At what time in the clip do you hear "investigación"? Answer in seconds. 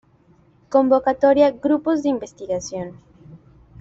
2.09-2.97